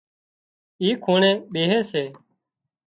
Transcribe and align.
اِي 0.81 0.89
کونڻي 1.03 1.31
ٻيهي 1.51 1.79
سي 1.91 2.03